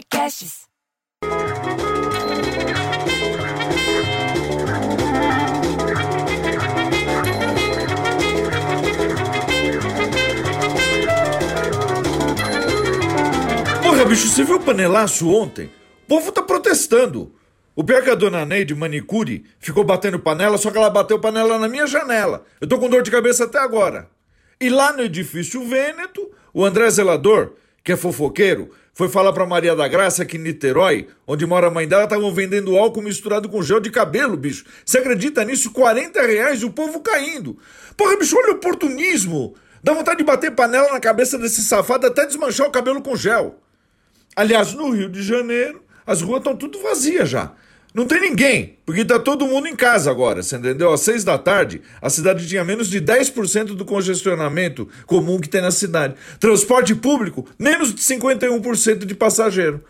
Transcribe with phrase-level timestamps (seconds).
[0.00, 0.60] Podcasts.
[13.82, 15.66] Porra, bicho, você viu o panelaço ontem?
[16.04, 17.34] O povo tá protestando.
[17.76, 21.18] O pior é que a dona Neide Manicure ficou batendo panela, só que ela bateu
[21.18, 22.46] panela na minha janela.
[22.58, 24.08] Eu tô com dor de cabeça até agora.
[24.58, 29.74] E lá no edifício Vêneto, o André Zelador, que é fofoqueiro, foi falar pra Maria
[29.74, 33.62] da Graça que em Niterói, onde mora a mãe dela, estavam vendendo álcool misturado com
[33.62, 34.64] gel de cabelo, bicho.
[34.84, 35.70] Você acredita nisso?
[35.70, 37.56] 40 reais e o povo caindo.
[37.96, 39.54] Porra, bicho, olha o oportunismo.
[39.82, 43.58] Dá vontade de bater panela na cabeça desse safado até desmanchar o cabelo com gel.
[44.36, 47.52] Aliás, no Rio de Janeiro, as ruas estão tudo vazias já.
[47.92, 50.92] Não tem ninguém, porque tá todo mundo em casa agora, você entendeu?
[50.92, 55.60] Às seis da tarde, a cidade tinha menos de 10% do congestionamento comum que tem
[55.60, 56.14] na cidade.
[56.38, 59.82] Transporte público, menos de 51% de passageiro.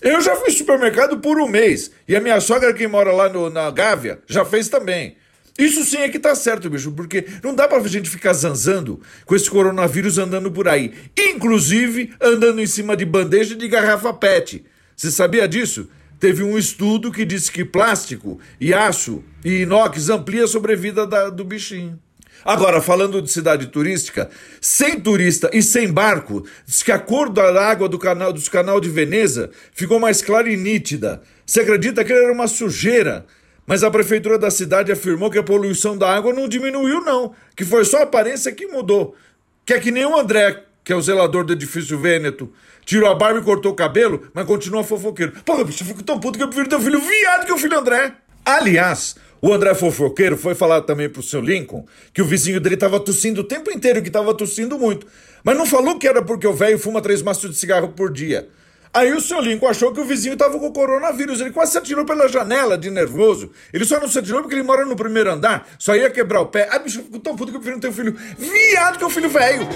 [0.00, 3.50] Eu já fui supermercado por um mês, e a minha sogra que mora lá no-
[3.50, 5.16] na Gávea já fez também.
[5.58, 9.34] Isso sim é que tá certo, bicho, porque não dá pra gente ficar zanzando com
[9.34, 10.92] esse coronavírus andando por aí.
[11.18, 14.64] Inclusive, andando em cima de bandeja de garrafa PET.
[14.94, 15.88] Você sabia disso?
[16.18, 21.28] Teve um estudo que disse que plástico e aço e inox amplia a sobrevida da-
[21.30, 21.98] do bichinho.
[22.44, 27.68] Agora, falando de cidade turística, sem turista e sem barco, diz que a cor da
[27.68, 31.22] água do canal, dos canal de Veneza ficou mais clara e nítida.
[31.44, 33.26] Você acredita que era uma sujeira?
[33.66, 37.34] Mas a prefeitura da cidade afirmou que a poluição da água não diminuiu, não.
[37.56, 39.16] Que foi só a aparência que mudou.
[39.64, 42.52] Que é que nem o André, que é o zelador do edifício Vêneto.
[42.84, 45.32] Tirou a barba e cortou o cabelo, mas continua fofoqueiro.
[45.44, 47.58] Porra, bicho, eu fico tão puto que eu prefiro ter um filho viado que o
[47.58, 48.14] filho André.
[48.44, 51.84] Aliás, o André fofoqueiro foi falar também pro seu Lincoln
[52.14, 55.08] que o vizinho dele tava tossindo o tempo inteiro, que tava tossindo muito.
[55.42, 58.48] Mas não falou que era porque o velho fuma três maços de cigarro por dia.
[58.96, 61.38] Aí o seu Lincoln achou que o vizinho tava com coronavírus.
[61.38, 63.50] Ele quase se atirou pela janela de nervoso.
[63.70, 65.68] Ele só não se atirou porque ele mora no primeiro andar.
[65.78, 66.66] Só ia quebrar o pé.
[66.72, 69.10] Ah, bicho, eu fico tão puto que eu prefiro ter um filho viado que um
[69.10, 69.68] filho velho.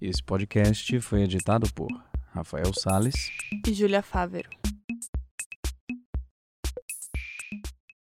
[0.00, 1.88] Esse podcast foi editado por
[2.32, 3.30] Rafael Sales
[3.66, 4.48] e Júlia Fávero.